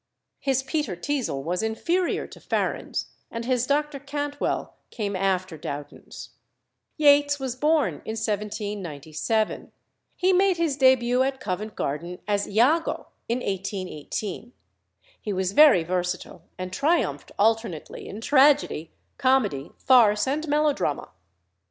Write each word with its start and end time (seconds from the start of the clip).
His 0.39 0.63
Peter 0.63 0.95
Teazle 0.95 1.43
was 1.43 1.61
inferior 1.61 2.25
to 2.25 2.39
Farren's, 2.39 3.11
and 3.29 3.45
his 3.45 3.67
Dr. 3.67 3.99
Cantwell 3.99 4.73
came 4.89 5.15
after 5.15 5.59
Dowton's. 5.59 6.31
Yates 6.97 7.39
was 7.39 7.55
born 7.55 8.01
in 8.03 8.17
1797. 8.17 9.71
He 10.15 10.33
made 10.33 10.57
his 10.57 10.75
début 10.75 11.23
at 11.23 11.39
Covent 11.39 11.75
Garden 11.75 12.17
as 12.27 12.47
Iago 12.47 13.09
in 13.29 13.41
1818. 13.41 14.53
He 15.21 15.33
was 15.33 15.51
very 15.51 15.83
versatile, 15.83 16.45
and 16.57 16.73
triumphed 16.73 17.31
alternately 17.37 18.07
in 18.07 18.21
tragedy, 18.21 18.91
comedy, 19.19 19.69
farce, 19.77 20.25
and 20.27 20.47
melodrama. 20.47 21.09